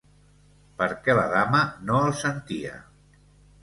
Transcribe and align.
Perquè 0.79 1.17
la 1.21 1.27
dama 1.35 1.63
no 1.91 2.03
el 2.09 2.19
sentia. 2.25 2.85